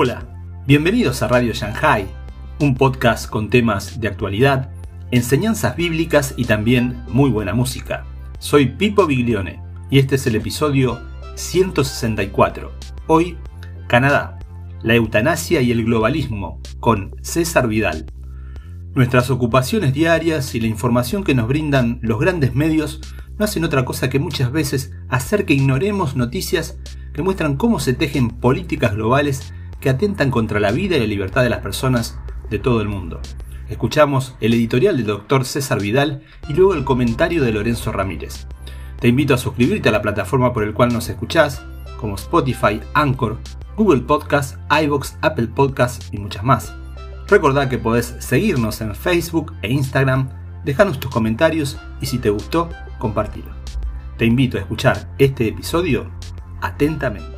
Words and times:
Hola, 0.00 0.28
bienvenidos 0.64 1.22
a 1.22 1.26
Radio 1.26 1.52
Shanghai, 1.52 2.06
un 2.60 2.76
podcast 2.76 3.28
con 3.28 3.50
temas 3.50 4.00
de 4.00 4.06
actualidad, 4.06 4.70
enseñanzas 5.10 5.74
bíblicas 5.74 6.34
y 6.36 6.44
también 6.44 7.02
muy 7.08 7.30
buena 7.30 7.52
música. 7.52 8.06
Soy 8.38 8.66
Pipo 8.66 9.08
Biglione 9.08 9.60
y 9.90 9.98
este 9.98 10.14
es 10.14 10.24
el 10.28 10.36
episodio 10.36 11.00
164. 11.34 12.70
Hoy, 13.08 13.38
Canadá, 13.88 14.38
la 14.84 14.94
eutanasia 14.94 15.62
y 15.62 15.72
el 15.72 15.84
globalismo, 15.84 16.60
con 16.78 17.16
César 17.20 17.66
Vidal. 17.66 18.06
Nuestras 18.94 19.30
ocupaciones 19.30 19.94
diarias 19.94 20.54
y 20.54 20.60
la 20.60 20.68
información 20.68 21.24
que 21.24 21.34
nos 21.34 21.48
brindan 21.48 21.98
los 22.02 22.20
grandes 22.20 22.54
medios 22.54 23.00
no 23.36 23.44
hacen 23.44 23.64
otra 23.64 23.84
cosa 23.84 24.08
que 24.08 24.20
muchas 24.20 24.52
veces 24.52 24.92
hacer 25.08 25.44
que 25.44 25.54
ignoremos 25.54 26.14
noticias 26.14 26.78
que 27.12 27.22
muestran 27.22 27.56
cómo 27.56 27.80
se 27.80 27.94
tejen 27.94 28.30
políticas 28.30 28.94
globales 28.94 29.54
que 29.80 29.90
atentan 29.90 30.30
contra 30.30 30.60
la 30.60 30.72
vida 30.72 30.96
y 30.96 31.00
la 31.00 31.06
libertad 31.06 31.42
de 31.42 31.50
las 31.50 31.60
personas 31.60 32.18
de 32.50 32.58
todo 32.58 32.80
el 32.80 32.88
mundo. 32.88 33.20
Escuchamos 33.68 34.34
el 34.40 34.54
editorial 34.54 34.96
del 34.96 35.06
doctor 35.06 35.44
César 35.44 35.80
Vidal 35.80 36.22
y 36.48 36.54
luego 36.54 36.74
el 36.74 36.84
comentario 36.84 37.42
de 37.42 37.52
Lorenzo 37.52 37.92
Ramírez. 37.92 38.46
Te 38.98 39.08
invito 39.08 39.34
a 39.34 39.38
suscribirte 39.38 39.90
a 39.90 39.92
la 39.92 40.02
plataforma 40.02 40.52
por 40.52 40.64
el 40.64 40.74
cual 40.74 40.92
nos 40.92 41.08
escuchás, 41.08 41.62
como 42.00 42.14
Spotify, 42.14 42.80
Anchor, 42.94 43.38
Google 43.76 44.00
Podcast, 44.00 44.58
iBox, 44.70 45.18
Apple 45.20 45.48
Podcast 45.48 46.12
y 46.12 46.18
muchas 46.18 46.42
más. 46.42 46.74
Recordá 47.28 47.68
que 47.68 47.78
podés 47.78 48.16
seguirnos 48.20 48.80
en 48.80 48.94
Facebook 48.94 49.52
e 49.62 49.70
Instagram, 49.70 50.30
dejanos 50.64 50.98
tus 50.98 51.10
comentarios 51.10 51.78
y 52.00 52.06
si 52.06 52.18
te 52.18 52.30
gustó, 52.30 52.70
compartilo. 52.98 53.52
Te 54.16 54.24
invito 54.24 54.56
a 54.56 54.60
escuchar 54.60 55.14
este 55.18 55.46
episodio 55.46 56.10
atentamente. 56.60 57.37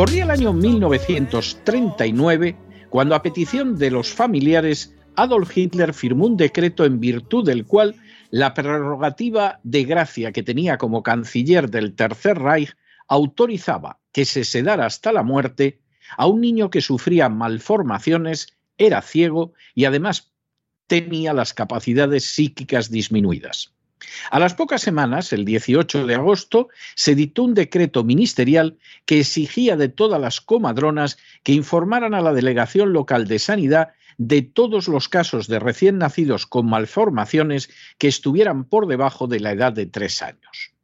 Corría 0.00 0.24
el 0.24 0.30
año 0.30 0.54
1939 0.54 2.56
cuando 2.88 3.14
a 3.14 3.20
petición 3.20 3.76
de 3.76 3.90
los 3.90 4.08
familiares 4.08 4.96
Adolf 5.14 5.54
Hitler 5.54 5.92
firmó 5.92 6.24
un 6.24 6.38
decreto 6.38 6.86
en 6.86 7.00
virtud 7.00 7.44
del 7.44 7.66
cual 7.66 7.96
la 8.30 8.54
prerrogativa 8.54 9.60
de 9.62 9.84
gracia 9.84 10.32
que 10.32 10.42
tenía 10.42 10.78
como 10.78 11.02
canciller 11.02 11.68
del 11.68 11.94
Tercer 11.94 12.38
Reich 12.38 12.74
autorizaba 13.08 14.00
que 14.10 14.24
se 14.24 14.44
sedara 14.44 14.86
hasta 14.86 15.12
la 15.12 15.22
muerte 15.22 15.82
a 16.16 16.26
un 16.26 16.40
niño 16.40 16.70
que 16.70 16.80
sufría 16.80 17.28
malformaciones, 17.28 18.56
era 18.78 19.02
ciego 19.02 19.52
y 19.74 19.84
además 19.84 20.32
tenía 20.86 21.34
las 21.34 21.52
capacidades 21.52 22.24
psíquicas 22.24 22.90
disminuidas. 22.90 23.74
A 24.30 24.38
las 24.38 24.54
pocas 24.54 24.82
semanas, 24.82 25.32
el 25.32 25.44
18 25.44 26.06
de 26.06 26.14
agosto, 26.14 26.68
se 26.94 27.14
dictó 27.14 27.42
un 27.44 27.54
decreto 27.54 28.04
ministerial 28.04 28.78
que 29.06 29.20
exigía 29.20 29.76
de 29.76 29.88
todas 29.88 30.20
las 30.20 30.40
comadronas 30.40 31.18
que 31.42 31.52
informaran 31.52 32.14
a 32.14 32.20
la 32.20 32.32
delegación 32.32 32.92
local 32.92 33.26
de 33.26 33.38
sanidad 33.38 33.90
de 34.18 34.42
todos 34.42 34.86
los 34.88 35.08
casos 35.08 35.48
de 35.48 35.58
recién 35.58 35.98
nacidos 35.98 36.46
con 36.46 36.66
malformaciones 36.66 37.70
que 37.96 38.08
estuvieran 38.08 38.64
por 38.64 38.86
debajo 38.86 39.26
de 39.26 39.40
la 39.40 39.52
edad 39.52 39.72
de 39.72 39.86
tres 39.86 40.20
años. 40.20 40.74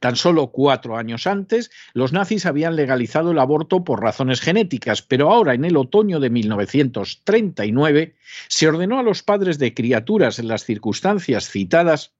Tan 0.00 0.16
solo 0.16 0.48
cuatro 0.48 0.96
años 0.96 1.26
antes, 1.26 1.70
los 1.94 2.12
nazis 2.12 2.44
habían 2.44 2.76
legalizado 2.76 3.32
el 3.32 3.38
aborto 3.38 3.82
por 3.82 4.02
razones 4.02 4.40
genéticas, 4.40 5.00
pero 5.02 5.32
ahora, 5.32 5.54
en 5.54 5.64
el 5.64 5.76
otoño 5.76 6.20
de 6.20 6.30
1939, 6.30 8.14
se 8.48 8.68
ordenó 8.68 8.98
a 8.98 9.02
los 9.02 9.22
padres 9.22 9.58
de 9.58 9.72
criaturas 9.72 10.38
en 10.38 10.48
las 10.48 10.64
circunstancias 10.64 11.48
citadas 11.48 12.12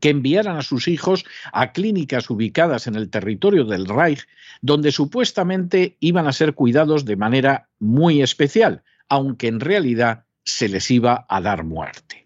que 0.00 0.10
enviaran 0.10 0.56
a 0.56 0.62
sus 0.62 0.88
hijos 0.88 1.24
a 1.52 1.72
clínicas 1.72 2.30
ubicadas 2.30 2.86
en 2.86 2.94
el 2.94 3.10
territorio 3.10 3.64
del 3.64 3.86
Reich, 3.86 4.26
donde 4.60 4.92
supuestamente 4.92 5.96
iban 6.00 6.26
a 6.26 6.32
ser 6.32 6.54
cuidados 6.54 7.04
de 7.04 7.16
manera 7.16 7.68
muy 7.78 8.22
especial, 8.22 8.82
aunque 9.08 9.48
en 9.48 9.60
realidad 9.60 10.24
se 10.44 10.68
les 10.68 10.90
iba 10.90 11.26
a 11.28 11.40
dar 11.40 11.64
muerte. 11.64 12.22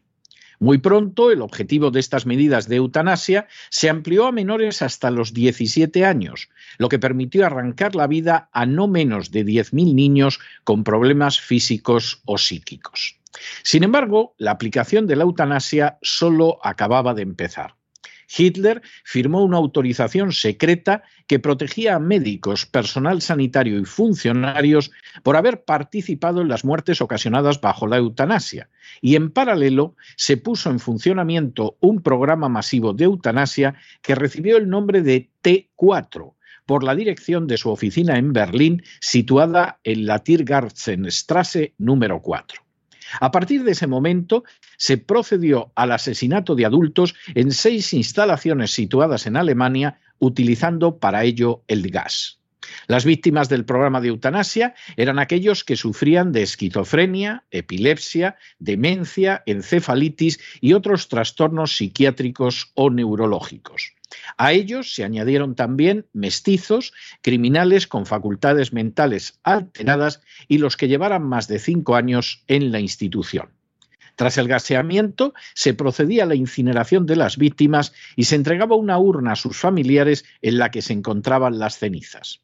Muy 0.58 0.78
pronto 0.78 1.30
el 1.30 1.42
objetivo 1.42 1.90
de 1.90 2.00
estas 2.00 2.24
medidas 2.24 2.68
de 2.68 2.76
eutanasia 2.76 3.46
se 3.68 3.90
amplió 3.90 4.26
a 4.26 4.32
menores 4.32 4.80
hasta 4.80 5.10
los 5.10 5.34
17 5.34 6.04
años, 6.04 6.48
lo 6.78 6.88
que 6.88 6.98
permitió 6.98 7.44
arrancar 7.44 7.94
la 7.94 8.06
vida 8.06 8.48
a 8.52 8.64
no 8.64 8.88
menos 8.88 9.30
de 9.30 9.44
10.000 9.44 9.94
niños 9.94 10.40
con 10.64 10.82
problemas 10.82 11.40
físicos 11.40 12.22
o 12.24 12.38
psíquicos. 12.38 13.18
Sin 13.62 13.84
embargo, 13.84 14.34
la 14.38 14.52
aplicación 14.52 15.06
de 15.06 15.16
la 15.16 15.24
eutanasia 15.24 15.98
solo 16.02 16.58
acababa 16.62 17.14
de 17.14 17.22
empezar. 17.22 17.74
Hitler 18.28 18.82
firmó 19.04 19.42
una 19.44 19.56
autorización 19.56 20.32
secreta 20.32 21.02
que 21.26 21.38
protegía 21.38 21.96
a 21.96 22.00
médicos, 22.00 22.66
personal 22.66 23.22
sanitario 23.22 23.78
y 23.78 23.84
funcionarios 23.84 24.90
por 25.22 25.36
haber 25.36 25.64
participado 25.64 26.40
en 26.40 26.48
las 26.48 26.64
muertes 26.64 27.00
ocasionadas 27.00 27.60
bajo 27.60 27.86
la 27.86 27.98
eutanasia. 27.98 28.68
Y 29.00 29.16
en 29.16 29.30
paralelo 29.30 29.94
se 30.16 30.36
puso 30.36 30.70
en 30.70 30.80
funcionamiento 30.80 31.76
un 31.80 32.02
programa 32.02 32.48
masivo 32.48 32.92
de 32.92 33.04
eutanasia 33.04 33.74
que 34.02 34.14
recibió 34.14 34.56
el 34.56 34.68
nombre 34.68 35.02
de 35.02 35.30
T4 35.42 36.34
por 36.66 36.82
la 36.82 36.96
dirección 36.96 37.46
de 37.46 37.58
su 37.58 37.70
oficina 37.70 38.18
en 38.18 38.32
Berlín, 38.32 38.82
situada 39.00 39.78
en 39.84 40.06
la 40.06 40.18
Tiergartenstrasse 40.18 41.74
número 41.78 42.20
4. 42.20 42.65
A 43.20 43.30
partir 43.30 43.64
de 43.64 43.72
ese 43.72 43.86
momento 43.86 44.44
se 44.76 44.98
procedió 44.98 45.72
al 45.74 45.92
asesinato 45.92 46.54
de 46.54 46.66
adultos 46.66 47.14
en 47.34 47.52
seis 47.52 47.92
instalaciones 47.92 48.72
situadas 48.72 49.26
en 49.26 49.36
Alemania, 49.36 49.98
utilizando 50.18 50.98
para 50.98 51.24
ello 51.24 51.62
el 51.68 51.90
gas. 51.90 52.40
Las 52.86 53.04
víctimas 53.04 53.48
del 53.48 53.64
programa 53.64 54.00
de 54.00 54.08
eutanasia 54.08 54.74
eran 54.96 55.18
aquellos 55.18 55.64
que 55.64 55.76
sufrían 55.76 56.32
de 56.32 56.42
esquizofrenia, 56.42 57.44
epilepsia, 57.50 58.36
demencia, 58.58 59.42
encefalitis 59.46 60.40
y 60.60 60.72
otros 60.72 61.08
trastornos 61.08 61.76
psiquiátricos 61.76 62.72
o 62.74 62.90
neurológicos. 62.90 63.95
A 64.36 64.52
ellos 64.52 64.94
se 64.94 65.04
añadieron 65.04 65.54
también 65.54 66.06
mestizos, 66.12 66.92
criminales 67.22 67.86
con 67.86 68.06
facultades 68.06 68.72
mentales 68.72 69.38
alteradas 69.42 70.20
y 70.48 70.58
los 70.58 70.76
que 70.76 70.88
llevaran 70.88 71.22
más 71.22 71.48
de 71.48 71.58
cinco 71.58 71.96
años 71.96 72.42
en 72.46 72.72
la 72.72 72.80
institución. 72.80 73.50
Tras 74.16 74.38
el 74.38 74.48
gaseamiento, 74.48 75.34
se 75.54 75.74
procedía 75.74 76.22
a 76.22 76.26
la 76.26 76.34
incineración 76.34 77.04
de 77.04 77.16
las 77.16 77.36
víctimas 77.36 77.92
y 78.16 78.24
se 78.24 78.34
entregaba 78.34 78.74
una 78.74 78.98
urna 78.98 79.32
a 79.32 79.36
sus 79.36 79.58
familiares 79.58 80.24
en 80.40 80.58
la 80.58 80.70
que 80.70 80.80
se 80.80 80.94
encontraban 80.94 81.58
las 81.58 81.78
cenizas. 81.78 82.40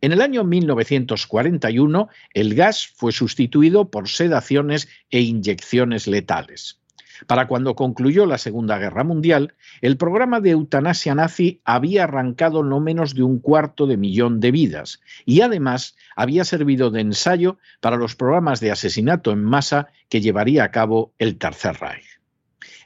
En 0.00 0.12
el 0.12 0.20
año 0.20 0.44
1941, 0.44 2.08
el 2.32 2.54
gas 2.54 2.86
fue 2.86 3.10
sustituido 3.12 3.90
por 3.90 4.08
sedaciones 4.08 4.88
e 5.10 5.20
inyecciones 5.20 6.06
letales. 6.06 6.78
Para 7.26 7.48
cuando 7.48 7.74
concluyó 7.74 8.26
la 8.26 8.38
Segunda 8.38 8.78
Guerra 8.78 9.04
Mundial, 9.04 9.54
el 9.80 9.96
programa 9.96 10.40
de 10.40 10.50
eutanasia 10.50 11.14
nazi 11.14 11.60
había 11.64 12.04
arrancado 12.04 12.62
no 12.62 12.80
menos 12.80 13.14
de 13.14 13.22
un 13.22 13.38
cuarto 13.38 13.86
de 13.86 13.96
millón 13.96 14.40
de 14.40 14.50
vidas 14.50 15.00
y 15.24 15.40
además 15.40 15.96
había 16.16 16.44
servido 16.44 16.90
de 16.90 17.00
ensayo 17.00 17.58
para 17.80 17.96
los 17.96 18.14
programas 18.14 18.60
de 18.60 18.70
asesinato 18.70 19.32
en 19.32 19.42
masa 19.42 19.88
que 20.08 20.20
llevaría 20.20 20.64
a 20.64 20.70
cabo 20.70 21.12
el 21.18 21.38
Tercer 21.38 21.76
Reich. 21.80 22.18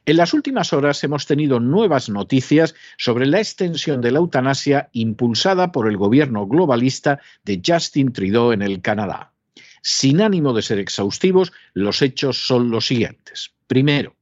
En 0.05 0.17
las 0.17 0.35
últimas 0.35 0.73
horas 0.73 1.05
hemos 1.05 1.27
tenido 1.27 1.61
nuevas 1.61 2.09
noticias 2.09 2.75
sobre 2.99 3.25
la 3.25 3.39
extensión 3.39 4.01
de 4.01 4.11
la 4.11 4.19
eutanasia 4.19 4.89
impulsada 4.93 5.71
por 5.71 5.89
el 5.89 5.97
gobierno 5.97 6.47
globalista 6.47 7.21
de 7.45 7.63
Justin 7.65 8.13
Trudeau 8.13 8.51
en 8.51 8.63
el 8.63 8.83
Canadá. 8.83 9.33
Sin 9.81 10.21
ánimo 10.21 10.55
de 10.55 10.63
ser 10.63 10.81
exhaustivos, 10.81 11.53
los 11.73 12.03
hechos 12.03 12.47
son 12.47 12.71
los 12.71 12.87
siguientes. 12.87 13.53
Primero, 13.69 14.17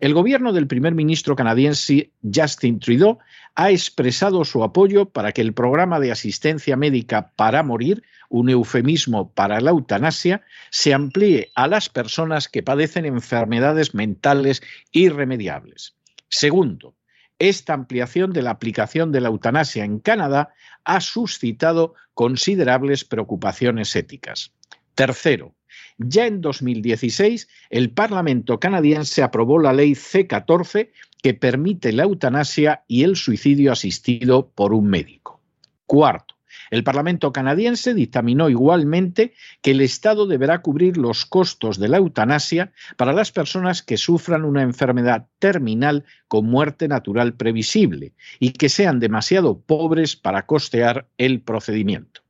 el 0.00 0.14
gobierno 0.14 0.52
del 0.52 0.66
primer 0.66 0.94
ministro 0.94 1.36
canadiense 1.36 2.10
Justin 2.22 2.80
Trudeau 2.80 3.18
ha 3.54 3.70
expresado 3.70 4.44
su 4.44 4.62
apoyo 4.62 5.06
para 5.06 5.32
que 5.32 5.40
el 5.40 5.54
programa 5.54 6.00
de 6.00 6.12
asistencia 6.12 6.76
médica 6.76 7.32
para 7.36 7.62
morir, 7.62 8.02
un 8.28 8.50
eufemismo 8.50 9.32
para 9.32 9.60
la 9.60 9.70
eutanasia, 9.70 10.42
se 10.70 10.92
amplíe 10.92 11.50
a 11.54 11.68
las 11.68 11.88
personas 11.88 12.48
que 12.48 12.62
padecen 12.62 13.04
enfermedades 13.04 13.94
mentales 13.94 14.62
irremediables. 14.92 15.94
Segundo, 16.28 16.96
esta 17.38 17.74
ampliación 17.74 18.32
de 18.32 18.42
la 18.42 18.50
aplicación 18.50 19.12
de 19.12 19.20
la 19.20 19.28
eutanasia 19.28 19.84
en 19.84 20.00
Canadá 20.00 20.54
ha 20.84 21.00
suscitado 21.00 21.94
considerables 22.14 23.04
preocupaciones 23.04 23.94
éticas. 23.96 24.52
Tercero, 24.94 25.54
ya 25.98 26.26
en 26.26 26.40
2016, 26.40 27.48
el 27.70 27.90
Parlamento 27.90 28.60
canadiense 28.60 29.22
aprobó 29.22 29.58
la 29.58 29.72
ley 29.72 29.94
C-14 29.94 30.90
que 31.22 31.34
permite 31.34 31.92
la 31.92 32.02
eutanasia 32.02 32.84
y 32.86 33.02
el 33.02 33.16
suicidio 33.16 33.72
asistido 33.72 34.50
por 34.50 34.74
un 34.74 34.88
médico. 34.88 35.40
Cuarto, 35.86 36.34
el 36.70 36.84
Parlamento 36.84 37.32
canadiense 37.32 37.94
dictaminó 37.94 38.48
igualmente 38.48 39.34
que 39.62 39.72
el 39.72 39.80
Estado 39.80 40.26
deberá 40.26 40.60
cubrir 40.62 40.96
los 40.96 41.24
costos 41.24 41.78
de 41.78 41.88
la 41.88 41.98
eutanasia 41.98 42.72
para 42.96 43.12
las 43.12 43.32
personas 43.32 43.82
que 43.82 43.96
sufran 43.96 44.44
una 44.44 44.62
enfermedad 44.62 45.28
terminal 45.38 46.04
con 46.28 46.46
muerte 46.46 46.88
natural 46.88 47.34
previsible 47.34 48.12
y 48.38 48.50
que 48.50 48.68
sean 48.68 49.00
demasiado 49.00 49.60
pobres 49.60 50.16
para 50.16 50.46
costear 50.46 51.06
el 51.18 51.40
procedimiento. 51.40 52.22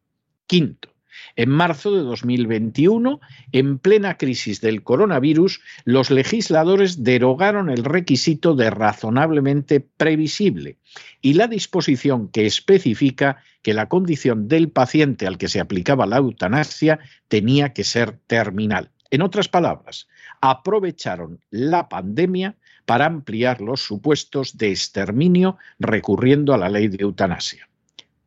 Quinto, 0.47 0.94
en 1.37 1.51
marzo 1.51 1.95
de 1.95 2.03
2021, 2.03 3.21
en 3.53 3.79
plena 3.79 4.17
crisis 4.17 4.61
del 4.61 4.83
coronavirus, 4.83 5.61
los 5.85 6.11
legisladores 6.11 7.03
derogaron 7.05 7.71
el 7.71 7.85
requisito 7.85 8.55
de 8.55 8.71
razonablemente 8.71 9.81
previsible 9.81 10.79
y 11.21 11.35
la 11.35 11.47
disposición 11.47 12.29
que 12.29 12.47
especifica 12.47 13.39
que 13.63 13.75
la 13.75 13.89
condición 13.89 14.49
del 14.49 14.69
paciente 14.69 15.27
al 15.27 15.39
que 15.39 15.49
se 15.49 15.61
aplicaba 15.61 16.07
la 16.07 16.19
eutanasia 16.19 17.01
tenía 17.29 17.73
que 17.73 17.85
ser 17.85 18.19
terminal. 18.27 18.91
En 19.11 19.23
otras 19.23 19.49
palabras, 19.49 20.09
aprovecharon 20.41 21.41
la 21.51 21.89
pandemia 21.89 22.57
para 22.85 23.07
ampliar 23.07 23.61
los 23.61 23.81
supuestos 23.81 24.59
de 24.59 24.71
exterminio 24.71 25.57
recurriendo 25.79 26.53
a 26.53 26.59
la 26.59 26.69
ley 26.69 26.89
de 26.89 26.99
eutanasia. 27.01 27.69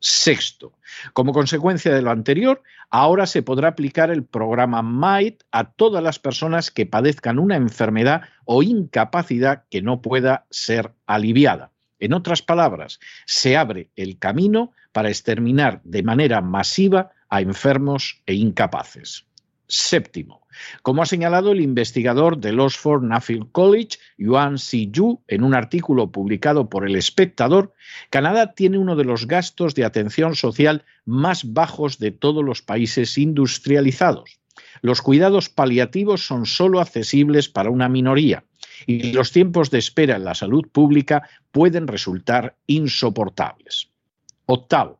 Sexto, 0.00 0.72
como 1.12 1.32
consecuencia 1.32 1.92
de 1.92 2.02
lo 2.02 2.10
anterior, 2.10 2.62
ahora 2.90 3.26
se 3.26 3.42
podrá 3.42 3.68
aplicar 3.68 4.10
el 4.10 4.24
programa 4.24 4.82
MIGHT 4.82 5.42
a 5.50 5.72
todas 5.72 6.02
las 6.02 6.18
personas 6.18 6.70
que 6.70 6.86
padezcan 6.86 7.38
una 7.38 7.56
enfermedad 7.56 8.22
o 8.44 8.62
incapacidad 8.62 9.64
que 9.70 9.82
no 9.82 10.00
pueda 10.00 10.46
ser 10.50 10.92
aliviada. 11.06 11.72
En 11.98 12.12
otras 12.12 12.42
palabras, 12.42 13.00
se 13.26 13.56
abre 13.56 13.90
el 13.96 14.18
camino 14.18 14.72
para 14.92 15.08
exterminar 15.08 15.80
de 15.82 16.02
manera 16.02 16.40
masiva 16.40 17.10
a 17.28 17.40
enfermos 17.40 18.22
e 18.26 18.34
incapaces. 18.34 19.26
Séptimo, 19.68 20.46
como 20.82 21.02
ha 21.02 21.06
señalado 21.06 21.52
el 21.52 21.60
investigador 21.60 22.38
del 22.38 22.58
Oxford 22.58 23.02
Nuffield 23.02 23.52
College, 23.52 23.98
Yuan 24.16 24.58
Si 24.58 24.90
Yu, 24.90 25.20
en 25.28 25.44
un 25.44 25.54
artículo 25.54 26.10
publicado 26.10 26.68
por 26.68 26.86
El 26.86 26.96
Espectador, 26.96 27.74
Canadá 28.10 28.54
tiene 28.54 28.78
uno 28.78 28.96
de 28.96 29.04
los 29.04 29.26
gastos 29.26 29.74
de 29.74 29.84
atención 29.84 30.34
social 30.34 30.84
más 31.04 31.52
bajos 31.52 31.98
de 31.98 32.10
todos 32.10 32.42
los 32.42 32.62
países 32.62 33.18
industrializados. 33.18 34.40
Los 34.80 35.02
cuidados 35.02 35.48
paliativos 35.48 36.26
son 36.26 36.46
solo 36.46 36.80
accesibles 36.80 37.48
para 37.48 37.70
una 37.70 37.88
minoría 37.88 38.44
y 38.86 39.12
los 39.12 39.32
tiempos 39.32 39.70
de 39.70 39.78
espera 39.78 40.16
en 40.16 40.24
la 40.24 40.34
salud 40.34 40.66
pública 40.70 41.28
pueden 41.50 41.86
resultar 41.86 42.56
insoportables. 42.66 43.90
Octavo, 44.46 44.97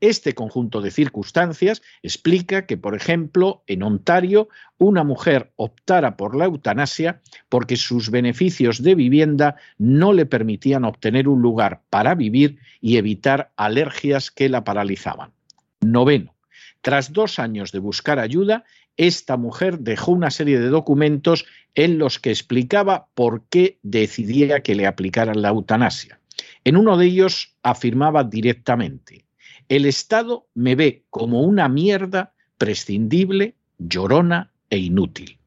este 0.00 0.34
conjunto 0.34 0.80
de 0.80 0.90
circunstancias 0.90 1.82
explica 2.02 2.66
que, 2.66 2.76
por 2.76 2.94
ejemplo, 2.94 3.62
en 3.66 3.82
Ontario, 3.82 4.48
una 4.78 5.04
mujer 5.04 5.52
optara 5.56 6.16
por 6.16 6.36
la 6.36 6.46
eutanasia 6.46 7.20
porque 7.48 7.76
sus 7.76 8.10
beneficios 8.10 8.82
de 8.82 8.94
vivienda 8.94 9.56
no 9.78 10.12
le 10.12 10.26
permitían 10.26 10.84
obtener 10.84 11.28
un 11.28 11.42
lugar 11.42 11.82
para 11.90 12.14
vivir 12.14 12.58
y 12.80 12.96
evitar 12.96 13.52
alergias 13.56 14.30
que 14.30 14.48
la 14.48 14.64
paralizaban. 14.64 15.32
Noveno. 15.80 16.34
Tras 16.80 17.12
dos 17.12 17.38
años 17.38 17.72
de 17.72 17.78
buscar 17.78 18.18
ayuda, 18.18 18.64
esta 18.96 19.36
mujer 19.36 19.80
dejó 19.80 20.12
una 20.12 20.30
serie 20.30 20.58
de 20.58 20.68
documentos 20.68 21.46
en 21.74 21.98
los 21.98 22.18
que 22.18 22.30
explicaba 22.30 23.08
por 23.14 23.44
qué 23.48 23.78
decidía 23.82 24.60
que 24.60 24.74
le 24.74 24.86
aplicaran 24.86 25.42
la 25.42 25.50
eutanasia. 25.50 26.20
En 26.64 26.76
uno 26.76 26.96
de 26.96 27.06
ellos 27.06 27.54
afirmaba 27.62 28.24
directamente, 28.24 29.24
el 29.70 29.86
Estado 29.86 30.48
me 30.52 30.74
ve 30.74 31.04
como 31.10 31.42
una 31.42 31.68
mierda 31.68 32.34
prescindible, 32.58 33.54
llorona 33.78 34.50
e 34.68 34.78
inútil. 34.78 35.38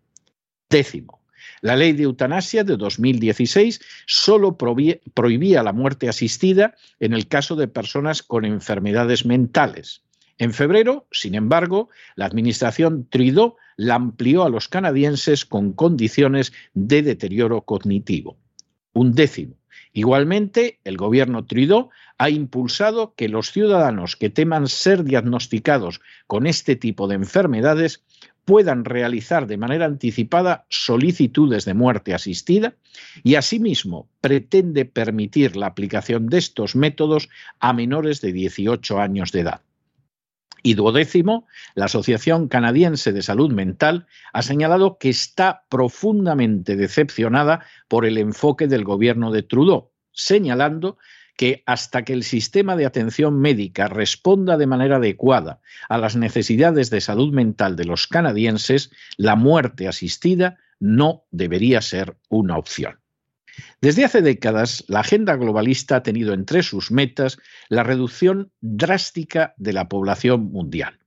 Décimo, 0.69 1.19
la 1.59 1.75
ley 1.75 1.91
de 1.91 2.03
eutanasia 2.03 2.63
de 2.63 2.77
2016 2.77 3.81
solo 4.07 4.57
prohibía 4.57 5.61
la 5.61 5.73
muerte 5.73 6.07
asistida 6.07 6.73
en 7.01 7.11
el 7.13 7.27
caso 7.27 7.57
de 7.57 7.67
personas 7.67 8.23
con 8.23 8.45
enfermedades 8.45 9.25
mentales. 9.25 10.03
En 10.37 10.53
febrero, 10.53 11.05
sin 11.11 11.35
embargo, 11.35 11.89
la 12.15 12.25
administración 12.25 13.05
Trudeau 13.09 13.57
la 13.75 13.95
amplió 13.95 14.45
a 14.45 14.49
los 14.49 14.69
canadienses 14.69 15.45
con 15.45 15.73
condiciones 15.73 16.53
de 16.73 17.01
deterioro 17.01 17.63
cognitivo. 17.63 18.37
Un 18.93 19.13
décimo. 19.13 19.55
Igualmente, 19.93 20.79
el 20.83 20.97
gobierno 20.97 21.45
Trudeau 21.45 21.89
ha 22.17 22.29
impulsado 22.29 23.13
que 23.15 23.29
los 23.29 23.51
ciudadanos 23.51 24.15
que 24.15 24.31
teman 24.31 24.67
ser 24.67 25.03
diagnosticados 25.03 26.01
con 26.25 26.47
este 26.47 26.75
tipo 26.75 27.07
de 27.07 27.15
enfermedades 27.15 28.03
puedan 28.43 28.85
realizar 28.85 29.47
de 29.47 29.57
manera 29.57 29.85
anticipada 29.85 30.65
solicitudes 30.69 31.65
de 31.65 31.75
muerte 31.75 32.13
asistida 32.13 32.75
y 33.23 33.35
asimismo 33.35 34.09
pretende 34.19 34.85
permitir 34.85 35.55
la 35.55 35.67
aplicación 35.67 36.27
de 36.27 36.39
estos 36.39 36.75
métodos 36.75 37.29
a 37.59 37.71
menores 37.71 38.19
de 38.19 38.33
18 38.33 38.99
años 38.99 39.31
de 39.31 39.41
edad. 39.41 39.61
Y 40.65 40.75
duodécimo, 40.75 41.45
la 41.75 41.85
Asociación 41.85 42.47
Canadiense 42.47 43.11
de 43.11 43.21
Salud 43.21 43.51
Mental 43.51 44.07
ha 44.31 44.41
señalado 44.41 44.97
que 44.97 45.09
está 45.09 45.65
profundamente 45.69 46.77
decepcionada 46.77 47.65
por 47.89 48.05
el 48.05 48.17
enfoque 48.17 48.67
del 48.67 48.85
gobierno 48.85 49.31
de 49.31 49.43
Trudeau, 49.43 49.91
señalando 50.13 50.97
que 51.35 51.63
hasta 51.65 52.03
que 52.03 52.13
el 52.13 52.23
sistema 52.23 52.77
de 52.77 52.85
atención 52.85 53.41
médica 53.41 53.89
responda 53.89 54.55
de 54.55 54.67
manera 54.67 54.97
adecuada 54.97 55.59
a 55.89 55.97
las 55.97 56.15
necesidades 56.15 56.89
de 56.89 57.01
salud 57.01 57.33
mental 57.33 57.75
de 57.75 57.83
los 57.83 58.07
canadienses, 58.07 58.89
la 59.17 59.35
muerte 59.35 59.89
asistida 59.89 60.59
no 60.79 61.25
debería 61.31 61.81
ser 61.81 62.15
una 62.29 62.57
opción. 62.57 63.02
Desde 63.81 64.05
hace 64.05 64.21
décadas, 64.21 64.83
la 64.87 65.01
agenda 65.01 65.35
globalista 65.35 65.97
ha 65.97 66.03
tenido 66.03 66.33
entre 66.33 66.63
sus 66.63 66.91
metas 66.91 67.37
la 67.69 67.83
reducción 67.83 68.51
drástica 68.61 69.53
de 69.57 69.73
la 69.73 69.89
población 69.89 70.51
mundial. 70.51 70.99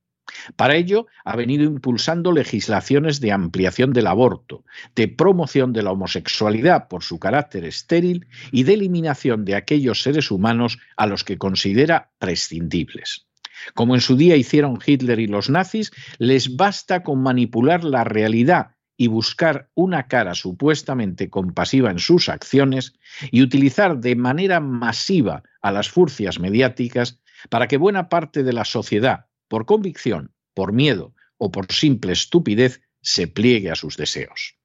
Para 0.55 0.75
ello, 0.75 1.07
ha 1.25 1.35
venido 1.35 1.63
impulsando 1.63 2.31
legislaciones 2.31 3.19
de 3.19 3.31
ampliación 3.31 3.93
del 3.93 4.07
aborto, 4.07 4.63
de 4.95 5.07
promoción 5.07 5.73
de 5.73 5.83
la 5.83 5.91
homosexualidad 5.91 6.87
por 6.87 7.03
su 7.03 7.19
carácter 7.19 7.65
estéril 7.65 8.27
y 8.51 8.63
de 8.63 8.73
eliminación 8.73 9.45
de 9.45 9.55
aquellos 9.55 10.01
seres 10.01 10.29
humanos 10.31 10.79
a 10.95 11.07
los 11.07 11.23
que 11.23 11.37
considera 11.37 12.11
prescindibles. 12.19 13.27
Como 13.73 13.95
en 13.95 14.01
su 14.01 14.15
día 14.15 14.35
hicieron 14.35 14.79
Hitler 14.85 15.19
y 15.19 15.27
los 15.27 15.49
nazis, 15.49 15.91
les 16.19 16.55
basta 16.55 17.03
con 17.03 17.21
manipular 17.21 17.83
la 17.83 18.03
realidad 18.03 18.76
y 18.97 19.07
buscar 19.07 19.69
una 19.75 20.07
cara 20.07 20.33
supuestamente 20.33 21.29
compasiva 21.29 21.91
en 21.91 21.99
sus 21.99 22.29
acciones 22.29 22.93
y 23.31 23.43
utilizar 23.43 23.99
de 23.99 24.15
manera 24.15 24.59
masiva 24.59 25.43
a 25.61 25.71
las 25.71 25.89
furcias 25.89 26.39
mediáticas 26.39 27.19
para 27.49 27.67
que 27.67 27.77
buena 27.77 28.09
parte 28.09 28.43
de 28.43 28.53
la 28.53 28.65
sociedad, 28.65 29.27
por 29.47 29.65
convicción, 29.65 30.33
por 30.55 30.73
miedo 30.73 31.13
o 31.37 31.51
por 31.51 31.71
simple 31.71 32.13
estupidez, 32.13 32.81
se 33.01 33.27
pliegue 33.27 33.69
a 33.69 33.75
sus 33.75 33.95
deseos. 33.95 34.55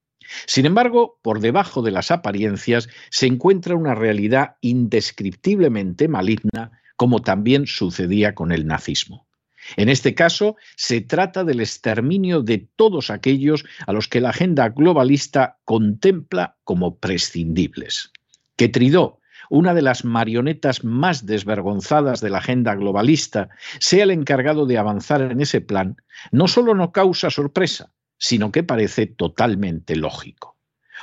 Sin 0.47 0.65
embargo, 0.65 1.19
por 1.21 1.39
debajo 1.39 1.81
de 1.81 1.91
las 1.91 2.09
apariencias 2.09 2.89
se 3.11 3.27
encuentra 3.27 3.75
una 3.75 3.93
realidad 3.93 4.55
indescriptiblemente 4.61 6.07
maligna, 6.07 6.71
como 6.95 7.21
también 7.21 7.67
sucedía 7.67 8.33
con 8.33 8.51
el 8.51 8.65
nazismo. 8.65 9.27
En 9.77 9.89
este 9.89 10.13
caso, 10.15 10.55
se 10.75 11.01
trata 11.01 11.43
del 11.43 11.59
exterminio 11.59 12.41
de 12.41 12.67
todos 12.75 13.09
aquellos 13.09 13.65
a 13.85 13.93
los 13.93 14.07
que 14.07 14.21
la 14.21 14.29
agenda 14.29 14.69
globalista 14.69 15.57
contempla 15.65 16.57
como 16.63 16.97
prescindibles. 16.97 18.11
Que 18.55 18.69
Tridó, 18.69 19.19
una 19.49 19.73
de 19.73 19.81
las 19.81 20.05
marionetas 20.05 20.83
más 20.83 21.25
desvergonzadas 21.25 22.21
de 22.21 22.29
la 22.29 22.39
agenda 22.39 22.75
globalista, 22.75 23.49
sea 23.79 24.03
el 24.03 24.11
encargado 24.11 24.65
de 24.65 24.77
avanzar 24.77 25.21
en 25.21 25.41
ese 25.41 25.61
plan, 25.61 25.97
no 26.31 26.47
solo 26.47 26.75
no 26.75 26.91
causa 26.91 27.29
sorpresa, 27.29 27.93
sino 28.17 28.51
que 28.51 28.63
parece 28.63 29.05
totalmente 29.05 29.95
lógico. 29.95 30.57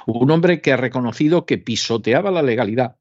Un 0.06 0.30
hombre 0.30 0.60
que 0.60 0.72
ha 0.72 0.76
reconocido 0.76 1.44
que 1.44 1.58
pisoteaba 1.58 2.30
la 2.30 2.42
legalidad 2.42 2.96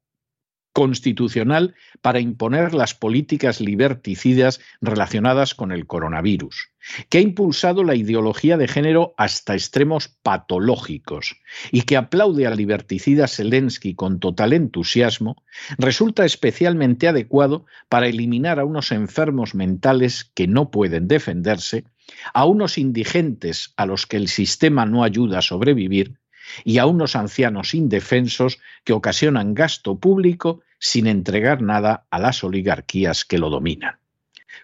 constitucional 0.72 1.74
para 2.00 2.20
imponer 2.20 2.74
las 2.74 2.94
políticas 2.94 3.60
liberticidas 3.60 4.60
relacionadas 4.80 5.54
con 5.54 5.72
el 5.72 5.86
coronavirus, 5.86 6.70
que 7.08 7.18
ha 7.18 7.20
impulsado 7.20 7.82
la 7.84 7.94
ideología 7.94 8.56
de 8.56 8.68
género 8.68 9.14
hasta 9.16 9.54
extremos 9.54 10.08
patológicos 10.22 11.36
y 11.72 11.82
que 11.82 11.96
aplaude 11.96 12.46
al 12.46 12.56
liberticida 12.56 13.26
Zelensky 13.26 13.94
con 13.94 14.20
total 14.20 14.52
entusiasmo, 14.52 15.42
resulta 15.78 16.24
especialmente 16.24 17.08
adecuado 17.08 17.66
para 17.88 18.06
eliminar 18.06 18.60
a 18.60 18.64
unos 18.64 18.92
enfermos 18.92 19.54
mentales 19.54 20.30
que 20.34 20.46
no 20.46 20.70
pueden 20.70 21.08
defenderse, 21.08 21.84
a 22.34 22.44
unos 22.44 22.78
indigentes 22.78 23.72
a 23.76 23.86
los 23.86 24.06
que 24.06 24.16
el 24.16 24.28
sistema 24.28 24.86
no 24.86 25.04
ayuda 25.04 25.38
a 25.38 25.42
sobrevivir 25.42 26.19
y 26.64 26.78
a 26.78 26.86
unos 26.86 27.16
ancianos 27.16 27.74
indefensos 27.74 28.58
que 28.84 28.92
ocasionan 28.92 29.54
gasto 29.54 29.98
público 29.98 30.62
sin 30.78 31.06
entregar 31.06 31.62
nada 31.62 32.06
a 32.10 32.18
las 32.18 32.42
oligarquías 32.42 33.24
que 33.24 33.38
lo 33.38 33.50
dominan. 33.50 34.00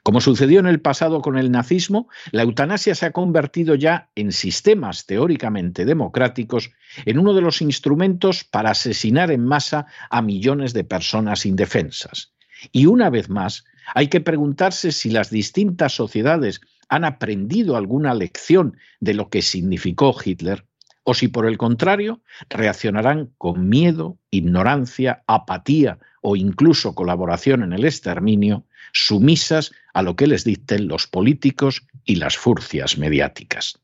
Como 0.02 0.20
sucedió 0.20 0.60
en 0.60 0.66
el 0.66 0.80
pasado 0.80 1.20
con 1.20 1.36
el 1.36 1.50
nazismo, 1.50 2.08
la 2.30 2.42
eutanasia 2.42 2.94
se 2.94 3.06
ha 3.06 3.12
convertido 3.12 3.74
ya 3.74 4.10
en 4.14 4.32
sistemas 4.32 5.06
teóricamente 5.06 5.84
democráticos 5.84 6.70
en 7.04 7.18
uno 7.18 7.34
de 7.34 7.40
los 7.40 7.60
instrumentos 7.60 8.44
para 8.44 8.70
asesinar 8.70 9.30
en 9.30 9.44
masa 9.44 9.86
a 10.10 10.22
millones 10.22 10.72
de 10.74 10.84
personas 10.84 11.44
indefensas. 11.44 12.32
Y 12.72 12.86
una 12.86 13.10
vez 13.10 13.28
más, 13.28 13.64
hay 13.94 14.08
que 14.08 14.20
preguntarse 14.20 14.92
si 14.92 15.10
las 15.10 15.30
distintas 15.30 15.94
sociedades 15.94 16.60
han 16.88 17.04
aprendido 17.04 17.76
alguna 17.76 18.14
lección 18.14 18.76
de 19.00 19.14
lo 19.14 19.28
que 19.28 19.42
significó 19.42 20.14
Hitler, 20.24 20.64
o 21.08 21.14
si 21.14 21.28
por 21.28 21.46
el 21.46 21.56
contrario 21.56 22.20
reaccionarán 22.50 23.30
con 23.38 23.68
miedo, 23.68 24.18
ignorancia, 24.32 25.22
apatía 25.28 25.98
o 26.20 26.34
incluso 26.34 26.96
colaboración 26.96 27.62
en 27.62 27.72
el 27.72 27.84
exterminio, 27.84 28.64
sumisas 28.92 29.70
a 29.94 30.02
lo 30.02 30.16
que 30.16 30.26
les 30.26 30.42
dicten 30.42 30.88
los 30.88 31.06
políticos 31.06 31.86
y 32.04 32.16
las 32.16 32.36
furcias 32.36 32.98
mediáticas. 32.98 33.78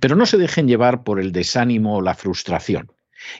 Pero 0.00 0.16
no 0.16 0.24
se 0.24 0.38
dejen 0.38 0.66
llevar 0.66 1.04
por 1.04 1.20
el 1.20 1.32
desánimo 1.32 1.98
o 1.98 2.00
la 2.00 2.14
frustración. 2.14 2.90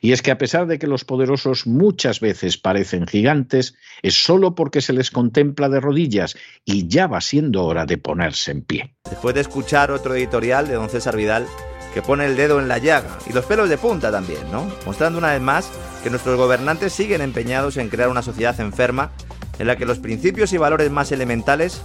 Y 0.03 0.13
es 0.13 0.21
que 0.21 0.31
a 0.31 0.39
pesar 0.39 0.67
de 0.67 0.79
que 0.79 0.87
los 0.87 1.05
poderosos 1.05 1.67
muchas 1.67 2.21
veces 2.21 2.59
parecen 2.59 3.07
gigantes, 3.07 3.75
es 4.03 4.23
solo 4.23 4.55
porque 4.55 4.83
se 4.83 4.93
les 4.93 5.11
contempla 5.11 5.71
de 5.71 5.81
rodillas 5.81 6.37
y 6.65 6.89
ya 6.89 7.07
va 7.07 7.23
siendo 7.23 7.65
hora 7.65 7.87
de 7.87 7.97
ponerse 7.97 8.51
en 8.51 8.63
pie. 8.63 8.95
Después 9.09 9.35
de 9.35 9.41
escuchar 9.41 9.91
otro 9.91 10.15
editorial 10.15 10.69
de 10.69 10.75
don 10.75 10.91
César 10.91 11.17
Vidal, 11.17 11.47
que 11.95 12.03
pone 12.03 12.27
el 12.27 12.37
dedo 12.37 12.59
en 12.59 12.67
la 12.67 12.79
llaga 12.79 13.19
y 13.27 13.33
los 13.33 13.47
pelos 13.47 13.69
de 13.69 13.79
punta 13.79 14.11
también, 14.11 14.51
¿no? 14.51 14.69
Mostrando 14.85 15.19
una 15.19 15.33
vez 15.33 15.41
más 15.41 15.71
que 16.03 16.11
nuestros 16.11 16.37
gobernantes 16.37 16.93
siguen 16.93 17.23
empeñados 17.23 17.77
en 17.77 17.89
crear 17.89 18.09
una 18.09 18.21
sociedad 18.21 18.61
enferma 18.61 19.13
en 19.61 19.69
la 19.69 19.77
que 19.77 19.87
los 19.87 20.01
principios 20.01 20.53
y 20.53 20.59
valores 20.59 20.91
más 20.91 21.13
elementales 21.13 21.81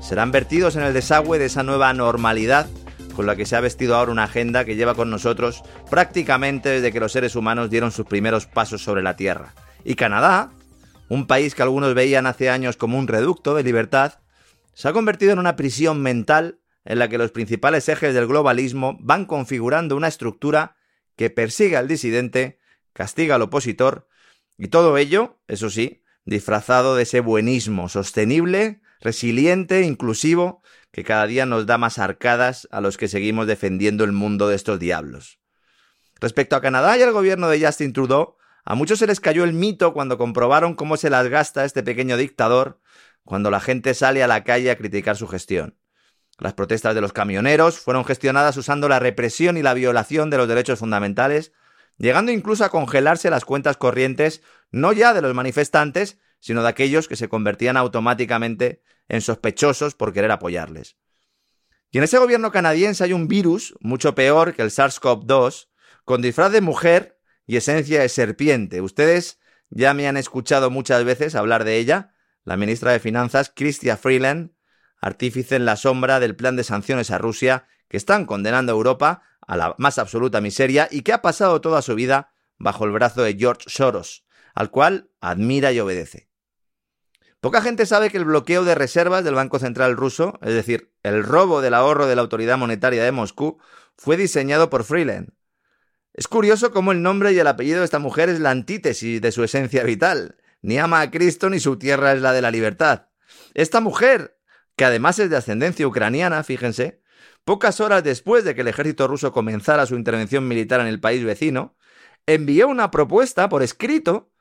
serán 0.00 0.32
vertidos 0.32 0.74
en 0.74 0.82
el 0.82 0.92
desagüe 0.92 1.38
de 1.38 1.44
esa 1.46 1.62
nueva 1.62 1.92
normalidad 1.92 2.66
con 3.14 3.26
la 3.26 3.36
que 3.36 3.46
se 3.46 3.54
ha 3.54 3.60
vestido 3.60 3.94
ahora 3.94 4.10
una 4.10 4.24
agenda 4.24 4.64
que 4.64 4.74
lleva 4.74 4.94
con 4.94 5.10
nosotros 5.10 5.62
prácticamente 5.88 6.68
desde 6.70 6.90
que 6.90 6.98
los 6.98 7.12
seres 7.12 7.36
humanos 7.36 7.70
dieron 7.70 7.92
sus 7.92 8.06
primeros 8.06 8.46
pasos 8.46 8.82
sobre 8.82 9.02
la 9.02 9.16
Tierra. 9.16 9.54
Y 9.84 9.94
Canadá, 9.94 10.50
un 11.08 11.26
país 11.28 11.54
que 11.54 11.62
algunos 11.62 11.94
veían 11.94 12.26
hace 12.26 12.50
años 12.50 12.76
como 12.76 12.98
un 12.98 13.06
reducto 13.06 13.54
de 13.54 13.62
libertad, 13.62 14.14
se 14.74 14.88
ha 14.88 14.92
convertido 14.92 15.32
en 15.32 15.38
una 15.38 15.54
prisión 15.54 16.02
mental 16.02 16.58
en 16.84 16.98
la 16.98 17.08
que 17.08 17.18
los 17.18 17.30
principales 17.30 17.88
ejes 17.88 18.14
del 18.14 18.26
globalismo 18.26 18.96
van 19.00 19.26
configurando 19.26 19.96
una 19.96 20.08
estructura 20.08 20.76
que 21.16 21.30
persigue 21.30 21.76
al 21.76 21.88
disidente, 21.88 22.58
castiga 22.92 23.36
al 23.36 23.42
opositor, 23.42 24.08
y 24.58 24.68
todo 24.68 24.96
ello, 24.98 25.40
eso 25.48 25.70
sí, 25.70 26.02
disfrazado 26.24 26.94
de 26.96 27.04
ese 27.04 27.20
buenismo 27.20 27.88
sostenible, 27.88 28.80
resiliente, 29.00 29.82
inclusivo, 29.82 30.62
que 30.90 31.04
cada 31.04 31.26
día 31.26 31.46
nos 31.46 31.66
da 31.66 31.78
más 31.78 31.98
arcadas 31.98 32.68
a 32.70 32.80
los 32.80 32.96
que 32.96 33.08
seguimos 33.08 33.46
defendiendo 33.46 34.04
el 34.04 34.12
mundo 34.12 34.48
de 34.48 34.56
estos 34.56 34.78
diablos. 34.78 35.40
Respecto 36.20 36.54
a 36.54 36.60
Canadá 36.60 36.96
y 36.96 37.02
al 37.02 37.12
gobierno 37.12 37.48
de 37.48 37.64
Justin 37.64 37.92
Trudeau, 37.92 38.36
a 38.64 38.74
muchos 38.76 39.00
se 39.00 39.08
les 39.08 39.18
cayó 39.18 39.42
el 39.42 39.54
mito 39.54 39.92
cuando 39.92 40.18
comprobaron 40.18 40.74
cómo 40.74 40.96
se 40.96 41.10
las 41.10 41.26
gasta 41.28 41.64
este 41.64 41.82
pequeño 41.82 42.16
dictador 42.16 42.80
cuando 43.24 43.50
la 43.50 43.60
gente 43.60 43.94
sale 43.94 44.22
a 44.22 44.28
la 44.28 44.44
calle 44.44 44.70
a 44.70 44.76
criticar 44.76 45.16
su 45.16 45.26
gestión. 45.26 45.76
Las 46.42 46.54
protestas 46.54 46.96
de 46.96 47.00
los 47.00 47.12
camioneros 47.12 47.78
fueron 47.78 48.04
gestionadas 48.04 48.56
usando 48.56 48.88
la 48.88 48.98
represión 48.98 49.56
y 49.56 49.62
la 49.62 49.74
violación 49.74 50.28
de 50.28 50.38
los 50.38 50.48
derechos 50.48 50.80
fundamentales, 50.80 51.52
llegando 51.98 52.32
incluso 52.32 52.64
a 52.64 52.68
congelarse 52.68 53.30
las 53.30 53.44
cuentas 53.44 53.76
corrientes 53.76 54.42
no 54.72 54.92
ya 54.92 55.14
de 55.14 55.22
los 55.22 55.34
manifestantes, 55.34 56.18
sino 56.40 56.64
de 56.64 56.68
aquellos 56.68 57.06
que 57.06 57.14
se 57.14 57.28
convertían 57.28 57.76
automáticamente 57.76 58.82
en 59.06 59.20
sospechosos 59.20 59.94
por 59.94 60.12
querer 60.12 60.32
apoyarles. 60.32 60.96
Y 61.92 61.98
en 61.98 62.04
ese 62.04 62.18
gobierno 62.18 62.50
canadiense 62.50 63.04
hay 63.04 63.12
un 63.12 63.28
virus 63.28 63.76
mucho 63.78 64.16
peor 64.16 64.52
que 64.52 64.62
el 64.62 64.70
SARS-CoV-2, 64.70 65.68
con 66.04 66.22
disfraz 66.22 66.50
de 66.50 66.60
mujer 66.60 67.20
y 67.46 67.56
esencia 67.56 68.00
de 68.00 68.08
serpiente. 68.08 68.80
Ustedes 68.80 69.38
ya 69.70 69.94
me 69.94 70.08
han 70.08 70.16
escuchado 70.16 70.70
muchas 70.70 71.04
veces 71.04 71.36
hablar 71.36 71.62
de 71.62 71.76
ella, 71.76 72.14
la 72.42 72.56
ministra 72.56 72.90
de 72.90 72.98
Finanzas, 72.98 73.52
Chrystia 73.54 73.96
Freeland, 73.96 74.50
artífice 75.02 75.56
en 75.56 75.66
la 75.66 75.76
sombra 75.76 76.20
del 76.20 76.34
plan 76.34 76.56
de 76.56 76.64
sanciones 76.64 77.10
a 77.10 77.18
Rusia 77.18 77.66
que 77.88 77.98
están 77.98 78.24
condenando 78.24 78.72
a 78.72 78.76
Europa 78.76 79.22
a 79.46 79.56
la 79.56 79.74
más 79.76 79.98
absoluta 79.98 80.40
miseria 80.40 80.88
y 80.90 81.02
que 81.02 81.12
ha 81.12 81.20
pasado 81.20 81.60
toda 81.60 81.82
su 81.82 81.94
vida 81.94 82.32
bajo 82.56 82.84
el 82.86 82.92
brazo 82.92 83.22
de 83.22 83.34
George 83.34 83.64
Soros, 83.66 84.24
al 84.54 84.70
cual 84.70 85.10
admira 85.20 85.72
y 85.72 85.80
obedece. 85.80 86.30
Poca 87.40 87.60
gente 87.60 87.86
sabe 87.86 88.10
que 88.10 88.18
el 88.18 88.24
bloqueo 88.24 88.64
de 88.64 88.76
reservas 88.76 89.24
del 89.24 89.34
Banco 89.34 89.58
Central 89.58 89.96
ruso, 89.96 90.38
es 90.42 90.54
decir, 90.54 90.92
el 91.02 91.24
robo 91.24 91.60
del 91.60 91.74
ahorro 91.74 92.06
de 92.06 92.14
la 92.14 92.22
Autoridad 92.22 92.56
Monetaria 92.56 93.02
de 93.02 93.10
Moscú, 93.10 93.58
fue 93.96 94.16
diseñado 94.16 94.70
por 94.70 94.84
Freeland. 94.84 95.30
Es 96.14 96.28
curioso 96.28 96.70
cómo 96.70 96.92
el 96.92 97.02
nombre 97.02 97.32
y 97.32 97.38
el 97.40 97.46
apellido 97.48 97.80
de 97.80 97.84
esta 97.84 97.98
mujer 97.98 98.28
es 98.28 98.38
la 98.38 98.50
antítesis 98.50 99.20
de 99.20 99.32
su 99.32 99.42
esencia 99.42 99.82
vital. 99.82 100.36
Ni 100.60 100.78
ama 100.78 101.00
a 101.00 101.10
Cristo 101.10 101.50
ni 101.50 101.58
su 101.58 101.78
tierra 101.78 102.12
es 102.12 102.20
la 102.20 102.32
de 102.32 102.42
la 102.42 102.52
libertad. 102.52 103.08
Esta 103.54 103.80
mujer 103.80 104.38
que 104.82 104.86
además 104.86 105.16
es 105.20 105.30
de 105.30 105.36
ascendencia 105.36 105.86
ucraniana, 105.86 106.42
fíjense, 106.42 107.00
pocas 107.44 107.78
horas 107.78 108.02
después 108.02 108.42
de 108.42 108.56
que 108.56 108.62
el 108.62 108.66
ejército 108.66 109.06
ruso 109.06 109.30
comenzara 109.30 109.86
su 109.86 109.94
intervención 109.94 110.48
militar 110.48 110.80
en 110.80 110.88
el 110.88 110.98
país 110.98 111.22
vecino, 111.22 111.76
envió 112.26 112.66
una 112.66 112.90
propuesta 112.90 113.48
por 113.48 113.62
escrito 113.62 114.32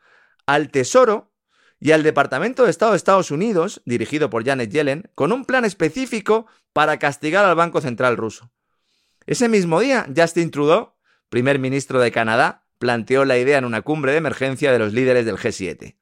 al 0.48 0.72
Tesoro 0.72 1.32
y 1.80 1.92
al 1.92 2.02
Departamento 2.02 2.64
de 2.64 2.72
Estado 2.72 2.94
de 2.94 2.98
Estados 2.98 3.30
Unidos, 3.30 3.84
dirigido 3.86 4.32
por 4.32 4.44
Janet 4.44 4.72
Yellen, 4.72 5.12
con 5.14 5.32
un 5.32 5.46
plan 5.46 5.64
específico 5.64 6.48
para 6.74 6.98
castigar 6.98 7.46
al 7.46 7.54
Banco 7.54 7.80
Central 7.80 8.18
ruso. 8.18 8.50
Ese 9.28 9.48
mismo 9.48 9.80
día, 9.80 10.08
Justin 10.18 10.50
Trudeau, 10.50 10.96
primer 11.30 11.60
ministro 11.60 12.00
de 12.00 12.12
Canadá, 12.12 12.66
planteó 12.80 13.26
la 13.26 13.38
idea 13.38 13.60
en 13.60 13.66
una 13.66 13.84
cumbre 13.84 14.14
de 14.14 14.18
emergencia 14.18 14.72
de 14.72 14.80
los 14.80 14.92
líderes 14.92 15.24
del 15.24 15.38
G7. 15.38 16.01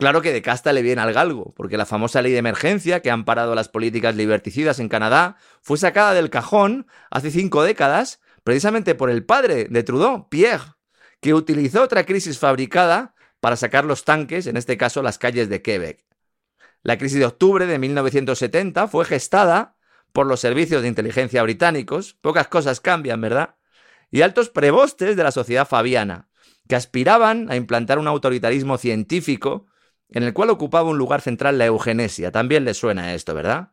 Claro 0.00 0.22
que 0.22 0.32
de 0.32 0.40
casta 0.40 0.72
le 0.72 0.80
viene 0.80 1.02
al 1.02 1.12
galgo, 1.12 1.52
porque 1.54 1.76
la 1.76 1.84
famosa 1.84 2.22
ley 2.22 2.32
de 2.32 2.38
emergencia 2.38 3.02
que 3.02 3.10
ha 3.10 3.12
amparado 3.12 3.54
las 3.54 3.68
políticas 3.68 4.16
liberticidas 4.16 4.78
en 4.78 4.88
Canadá 4.88 5.36
fue 5.60 5.76
sacada 5.76 6.14
del 6.14 6.30
cajón 6.30 6.86
hace 7.10 7.30
cinco 7.30 7.62
décadas 7.62 8.18
precisamente 8.42 8.94
por 8.94 9.10
el 9.10 9.26
padre 9.26 9.66
de 9.68 9.82
Trudeau, 9.82 10.30
Pierre, 10.30 10.72
que 11.20 11.34
utilizó 11.34 11.82
otra 11.82 12.06
crisis 12.06 12.38
fabricada 12.38 13.14
para 13.40 13.56
sacar 13.56 13.84
los 13.84 14.04
tanques, 14.06 14.46
en 14.46 14.56
este 14.56 14.78
caso 14.78 15.02
las 15.02 15.18
calles 15.18 15.50
de 15.50 15.60
Quebec. 15.60 16.02
La 16.82 16.96
crisis 16.96 17.18
de 17.18 17.26
octubre 17.26 17.66
de 17.66 17.78
1970 17.78 18.88
fue 18.88 19.04
gestada 19.04 19.76
por 20.14 20.26
los 20.26 20.40
servicios 20.40 20.80
de 20.80 20.88
inteligencia 20.88 21.42
británicos, 21.42 22.14
pocas 22.22 22.48
cosas 22.48 22.80
cambian, 22.80 23.20
¿verdad? 23.20 23.56
Y 24.10 24.22
altos 24.22 24.48
prebostes 24.48 25.14
de 25.14 25.24
la 25.24 25.30
sociedad 25.30 25.68
fabiana, 25.68 26.30
que 26.68 26.76
aspiraban 26.76 27.50
a 27.50 27.56
implantar 27.56 27.98
un 27.98 28.08
autoritarismo 28.08 28.78
científico 28.78 29.66
en 30.12 30.22
el 30.22 30.32
cual 30.32 30.50
ocupaba 30.50 30.90
un 30.90 30.98
lugar 30.98 31.20
central 31.20 31.58
la 31.58 31.66
eugenesia. 31.66 32.32
También 32.32 32.64
le 32.64 32.74
suena 32.74 33.14
esto, 33.14 33.34
¿verdad? 33.34 33.72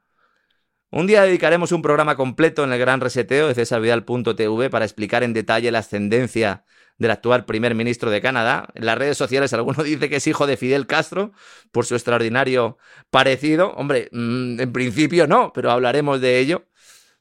Un 0.89 1.07
día 1.07 1.23
dedicaremos 1.23 1.71
un 1.71 1.81
programa 1.81 2.15
completo 2.15 2.63
en 2.63 2.71
el 2.71 2.79
gran 2.79 3.01
reseteo 3.01 3.47
de 3.47 3.55
cesarvidal.tv 3.55 4.69
para 4.69 4.85
explicar 4.85 5.23
en 5.23 5.33
detalle 5.33 5.71
la 5.71 5.79
ascendencia 5.79 6.63
del 6.97 7.11
actual 7.11 7.45
primer 7.45 7.75
ministro 7.75 8.09
de 8.09 8.21
Canadá. 8.21 8.69
En 8.73 8.85
las 8.85 8.97
redes 8.97 9.17
sociales 9.17 9.51
alguno 9.53 9.83
dice 9.83 10.09
que 10.09 10.17
es 10.17 10.27
hijo 10.27 10.47
de 10.47 10.55
Fidel 10.55 10.87
Castro 10.87 11.33
por 11.71 11.85
su 11.85 11.95
extraordinario 11.95 12.77
parecido. 13.09 13.73
Hombre, 13.73 14.09
mm, 14.11 14.61
en 14.61 14.71
principio 14.71 15.27
no, 15.27 15.51
pero 15.53 15.71
hablaremos 15.71 16.21
de 16.21 16.39
ello. 16.39 16.67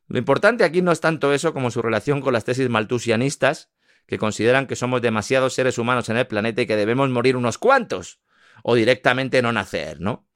Lo 0.07 0.19
importante 0.19 0.63
aquí 0.63 0.83
no 0.83 0.93
es 0.93 1.01
tanto 1.01 1.33
eso 1.33 1.53
como 1.53 1.73
su 1.73 1.83
relación 1.83 2.21
con 2.21 2.33
las 2.33 2.45
tesis 2.45 2.69
maltusianistas, 2.69 3.73
que 4.07 4.19
consideran 4.19 4.69
que 4.69 4.77
somos 4.77 5.03
demasiados 5.03 5.55
seres 5.55 5.79
humanos 5.79 6.09
en 6.09 6.17
el 6.19 6.29
planeta 6.29 6.63
y 6.63 6.67
que 6.67 6.77
debemos 6.77 7.11
morir 7.11 7.37
unos 7.37 7.59
cuantos 7.59 8.21
o 8.69 8.75
directamente 8.75 9.43
no 9.43 9.53
nacer, 9.53 10.01
¿no? 10.01 10.29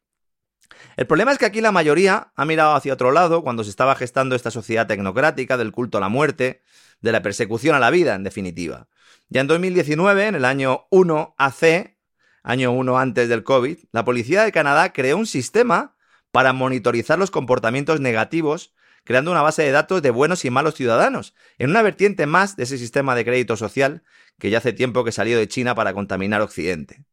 El 0.97 1.09
problema 1.09 1.33
es 1.33 1.39
que 1.39 1.47
aquí 1.47 1.61
la 1.61 1.73
mayoría 1.73 2.33
ha 2.37 2.45
mirado 2.45 2.77
hacia 2.77 2.93
otro 2.93 3.11
lado 3.11 3.43
cuando 3.43 3.65
se 3.65 3.71
estaba 3.71 3.97
gestando 3.97 4.37
esta 4.37 4.53
sociedad 4.53 4.87
tecnocrática 4.87 5.57
del 5.57 5.73
culto 5.73 5.99
a 5.99 6.01
la 6.01 6.09
muerte, 6.09 6.63
de 7.01 7.11
la 7.11 7.23
persecución 7.23 7.75
a 7.75 7.81
la 7.81 7.91
vida, 7.91 8.15
en 8.15 8.23
definitiva. 8.23 8.87
Ya 9.31 9.41
en 9.41 9.49
2019, 9.49 10.29
en 10.29 10.37
el 10.37 10.45
año 10.45 10.87
1 10.91 11.35
AC, 11.39 11.97
año 12.45 12.71
1 12.71 12.99
antes 13.01 13.29
del 13.29 13.43
COVID, 13.43 13.79
la 13.91 14.05
Policía 14.05 14.45
de 14.45 14.53
Canadá 14.53 14.93
creó 14.93 15.17
un 15.17 15.27
sistema 15.27 15.97
para 16.31 16.53
monitorizar 16.53 17.19
los 17.19 17.33
comportamientos 17.33 17.99
negativos, 17.99 18.75
creando 19.03 19.33
una 19.33 19.43
base 19.43 19.65
de 19.65 19.73
datos 19.73 20.03
de 20.03 20.11
buenos 20.11 20.45
y 20.45 20.51
malos 20.51 20.77
ciudadanos, 20.77 21.35
en 21.59 21.71
una 21.71 21.83
vertiente 21.83 22.27
más 22.27 22.55
de 22.55 22.63
ese 22.63 22.79
sistema 22.79 23.17
de 23.17 23.25
crédito 23.25 23.57
social 23.57 24.05
que 24.39 24.51
ya 24.51 24.59
hace 24.59 24.73
tiempo 24.73 25.03
que 25.03 25.11
salió 25.11 25.37
de 25.37 25.49
China 25.49 25.75
para 25.75 25.95
contaminar 25.95 26.43
Occidente. 26.43 27.05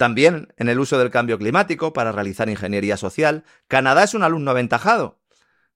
También 0.00 0.48
en 0.56 0.70
el 0.70 0.80
uso 0.80 0.98
del 0.98 1.10
cambio 1.10 1.36
climático 1.36 1.92
para 1.92 2.10
realizar 2.10 2.48
ingeniería 2.48 2.96
social, 2.96 3.44
Canadá 3.68 4.02
es 4.02 4.14
un 4.14 4.22
alumno 4.22 4.50
aventajado, 4.50 5.20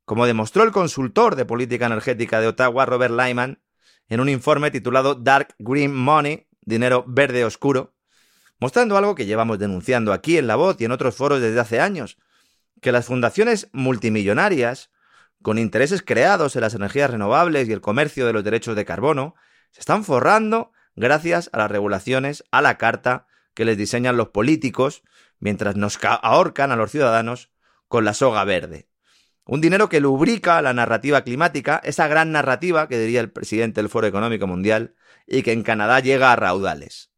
como 0.07 0.25
demostró 0.25 0.63
el 0.63 0.73
consultor 0.73 1.37
de 1.37 1.45
política 1.45 1.85
energética 1.85 2.41
de 2.41 2.47
Ottawa, 2.47 2.87
Robert 2.87 3.13
Lyman, 3.13 3.61
en 4.09 4.21
un 4.21 4.31
informe 4.31 4.71
titulado 4.71 5.15
Dark 5.15 5.55
Green 5.59 5.95
Money, 5.95 6.47
dinero 6.63 7.05
verde 7.07 7.45
oscuro, 7.45 7.93
mostrando 8.59 8.97
algo 8.97 9.15
que 9.15 9.27
llevamos 9.27 9.59
denunciando 9.59 10.11
aquí 10.15 10.39
en 10.39 10.47
La 10.47 10.57
Voz 10.57 10.81
y 10.81 10.87
en 10.87 10.93
otros 10.93 11.15
foros 11.15 11.43
desde 11.43 11.61
hace 11.61 11.81
años, 11.81 12.17
que 12.81 12.93
las 12.93 13.05
fundaciones 13.05 13.69
multimillonarias, 13.73 14.89
con 15.43 15.59
intereses 15.59 16.01
creados 16.01 16.57
en 16.57 16.63
las 16.63 16.73
energías 16.73 17.11
renovables 17.11 17.69
y 17.69 17.73
el 17.73 17.83
comercio 17.83 18.25
de 18.25 18.33
los 18.33 18.43
derechos 18.43 18.75
de 18.75 18.87
carbono, 18.87 19.35
se 19.71 19.81
están 19.81 20.03
forrando 20.03 20.73
gracias 20.97 21.51
a 21.53 21.59
las 21.59 21.71
regulaciones 21.71 22.43
a 22.53 22.63
la 22.63 22.79
carta 22.79 23.27
que 23.55 23.65
les 23.65 23.79
diseñan 23.79 24.17
los 24.17 24.29
políticos 24.29 25.03
mientras 25.39 25.77
nos 25.77 25.99
ahorcan 26.03 26.73
a 26.73 26.77
los 26.77 26.91
ciudadanos 26.91 27.51
con 27.89 28.05
la 28.05 28.15
soga 28.15 28.45
verde. 28.45 28.89
Un 29.47 29.61
dinero 29.61 29.89
que 29.89 30.01
lubrica 30.01 30.63
la 30.63 30.73
narrativa 30.73 31.23
climática, 31.23 31.81
esa 31.85 32.09
gran 32.09 32.33
narrativa 32.33 32.89
que 32.89 32.99
diría 32.99 33.21
el 33.21 33.31
presidente 33.31 33.81
del 33.81 33.91
Foro 33.91 34.07
Económico 34.07 34.47
Mundial 34.47 34.95
y 35.27 35.43
que 35.43 35.53
en 35.53 35.63
Canadá 35.63 36.01
llega 36.01 36.33
a 36.33 36.37
raudales. 36.37 37.11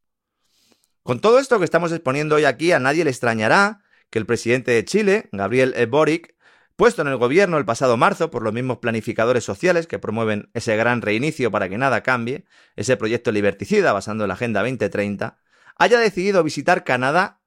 Con 1.03 1.21
todo 1.21 1.39
esto 1.39 1.59
que 1.61 1.65
estamos 1.65 1.93
exponiendo 1.93 2.35
hoy 2.35 2.45
aquí, 2.45 2.73
a 2.73 2.81
nadie 2.81 3.05
le 3.05 3.11
extrañará 3.11 3.85
que 4.11 4.19
el 4.19 4.27
presidente 4.27 4.73
de 4.73 4.85
Chile, 4.85 5.29
Gabriel 5.31 5.73
E. 5.77 5.87
Boric, 5.87 6.35
puesto 6.75 7.03
en 7.03 7.09
el 7.09 7.17
gobierno 7.17 7.59
el 7.59 7.65
pasado 7.65 7.97
marzo 7.97 8.31
por 8.31 8.43
los 8.43 8.53
mismos 8.53 8.79
planificadores 8.79 9.45
sociales 9.45 9.87
que 9.87 10.01
promueven 10.01 10.51
ese 10.53 10.77
gran 10.77 11.03
reinicio 11.03 11.51
para 11.53 11.69
que 11.69 11.79
nada 11.79 12.03
cambie, 12.03 12.45
ese 12.75 12.97
proyecto 12.97 13.31
liberticida 13.31 13.93
basando 13.93 14.25
en 14.25 14.29
la 14.29 14.35
Agenda 14.35 14.61
2030, 14.61 15.39
haya 15.77 15.99
decidido 15.99 16.43
visitar 16.43 16.85
Canadá 16.85 17.41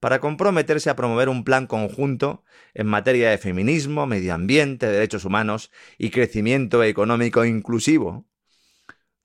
para 0.00 0.20
comprometerse 0.20 0.90
a 0.90 0.96
promover 0.96 1.28
un 1.28 1.44
plan 1.44 1.66
conjunto 1.66 2.44
en 2.74 2.86
materia 2.86 3.30
de 3.30 3.38
feminismo, 3.38 4.06
medio 4.06 4.34
ambiente, 4.34 4.86
derechos 4.86 5.24
humanos 5.24 5.70
y 5.98 6.10
crecimiento 6.10 6.82
económico 6.82 7.44
inclusivo. 7.44 8.26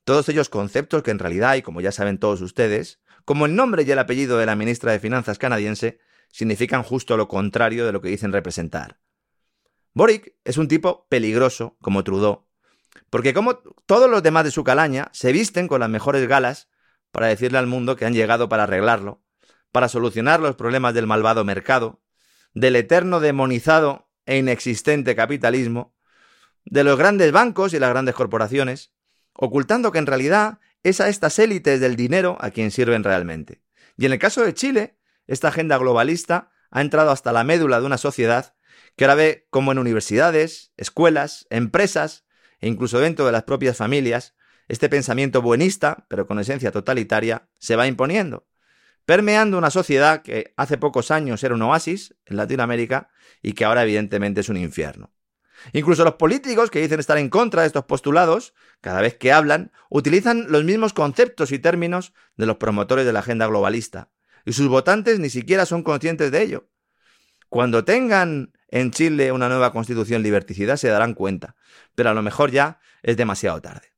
Todos 0.03 0.29
ellos 0.29 0.49
conceptos 0.49 1.03
que 1.03 1.11
en 1.11 1.19
realidad, 1.19 1.55
y 1.55 1.61
como 1.61 1.81
ya 1.81 1.91
saben 1.91 2.17
todos 2.17 2.41
ustedes, 2.41 3.01
como 3.25 3.45
el 3.45 3.55
nombre 3.55 3.83
y 3.83 3.91
el 3.91 3.99
apellido 3.99 4.37
de 4.37 4.45
la 4.45 4.55
ministra 4.55 4.91
de 4.91 4.99
Finanzas 4.99 5.37
canadiense, 5.37 5.99
significan 6.29 6.83
justo 6.83 7.17
lo 7.17 7.27
contrario 7.27 7.85
de 7.85 7.91
lo 7.91 8.01
que 8.01 8.09
dicen 8.09 8.31
representar. 8.31 8.99
Boric 9.93 10.35
es 10.45 10.57
un 10.57 10.67
tipo 10.67 11.05
peligroso, 11.09 11.77
como 11.81 12.03
Trudeau, 12.03 12.47
porque 13.09 13.33
como 13.33 13.57
todos 13.85 14.09
los 14.09 14.23
demás 14.23 14.45
de 14.45 14.51
su 14.51 14.63
calaña, 14.63 15.09
se 15.11 15.33
visten 15.33 15.67
con 15.67 15.81
las 15.81 15.89
mejores 15.89 16.27
galas 16.27 16.69
para 17.11 17.27
decirle 17.27 17.57
al 17.57 17.67
mundo 17.67 17.95
que 17.95 18.05
han 18.05 18.13
llegado 18.13 18.49
para 18.49 18.63
arreglarlo, 18.63 19.21
para 19.71 19.87
solucionar 19.87 20.39
los 20.39 20.55
problemas 20.55 20.93
del 20.93 21.07
malvado 21.07 21.43
mercado, 21.43 22.01
del 22.53 22.75
eterno 22.75 23.19
demonizado 23.19 24.09
e 24.25 24.37
inexistente 24.37 25.15
capitalismo, 25.15 25.95
de 26.65 26.83
los 26.83 26.97
grandes 26.97 27.31
bancos 27.31 27.73
y 27.73 27.79
las 27.79 27.89
grandes 27.89 28.15
corporaciones, 28.15 28.93
ocultando 29.33 29.91
que 29.91 29.99
en 29.99 30.05
realidad 30.05 30.59
es 30.83 31.01
a 31.01 31.09
estas 31.09 31.39
élites 31.39 31.79
del 31.79 31.95
dinero 31.95 32.37
a 32.39 32.51
quien 32.51 32.71
sirven 32.71 33.03
realmente. 33.03 33.61
Y 33.97 34.05
en 34.05 34.13
el 34.13 34.19
caso 34.19 34.43
de 34.43 34.53
Chile, 34.53 34.97
esta 35.27 35.49
agenda 35.49 35.77
globalista 35.77 36.51
ha 36.69 36.81
entrado 36.81 37.11
hasta 37.11 37.31
la 37.31 37.43
médula 37.43 37.79
de 37.79 37.85
una 37.85 37.97
sociedad 37.97 38.55
que 38.95 39.05
ahora 39.05 39.15
ve 39.15 39.47
como 39.49 39.71
en 39.71 39.79
universidades, 39.79 40.73
escuelas, 40.77 41.47
empresas 41.49 42.25
e 42.59 42.67
incluso 42.67 42.99
dentro 42.99 43.25
de 43.25 43.31
las 43.31 43.43
propias 43.43 43.77
familias, 43.77 44.35
este 44.71 44.87
pensamiento 44.87 45.41
buenista, 45.41 46.05
pero 46.07 46.25
con 46.25 46.39
esencia 46.39 46.71
totalitaria, 46.71 47.49
se 47.59 47.75
va 47.75 47.87
imponiendo, 47.87 48.47
permeando 49.05 49.57
una 49.57 49.69
sociedad 49.69 50.21
que 50.21 50.53
hace 50.55 50.77
pocos 50.77 51.11
años 51.11 51.43
era 51.43 51.55
un 51.55 51.61
oasis 51.61 52.15
en 52.25 52.37
Latinoamérica 52.37 53.09
y 53.41 53.51
que 53.51 53.65
ahora 53.65 53.83
evidentemente 53.83 54.39
es 54.39 54.47
un 54.47 54.55
infierno. 54.55 55.11
Incluso 55.73 56.05
los 56.05 56.13
políticos 56.13 56.71
que 56.71 56.79
dicen 56.79 57.01
estar 57.01 57.17
en 57.17 57.27
contra 57.29 57.63
de 57.63 57.67
estos 57.67 57.83
postulados, 57.83 58.53
cada 58.79 59.01
vez 59.01 59.17
que 59.17 59.33
hablan, 59.33 59.73
utilizan 59.89 60.45
los 60.49 60.63
mismos 60.63 60.93
conceptos 60.93 61.51
y 61.51 61.59
términos 61.59 62.13
de 62.37 62.45
los 62.45 62.55
promotores 62.55 63.05
de 63.05 63.11
la 63.11 63.19
agenda 63.19 63.47
globalista, 63.47 64.09
y 64.45 64.53
sus 64.53 64.69
votantes 64.69 65.19
ni 65.19 65.29
siquiera 65.29 65.65
son 65.65 65.83
conscientes 65.83 66.31
de 66.31 66.43
ello. 66.43 66.69
Cuando 67.49 67.83
tengan 67.83 68.53
en 68.69 68.91
Chile 68.91 69.33
una 69.33 69.49
nueva 69.49 69.73
constitución 69.73 70.23
liberticida 70.23 70.77
se 70.77 70.87
darán 70.87 71.13
cuenta, 71.13 71.57
pero 71.93 72.09
a 72.09 72.13
lo 72.13 72.21
mejor 72.21 72.51
ya 72.51 72.79
es 73.03 73.17
demasiado 73.17 73.61
tarde. 73.61 73.91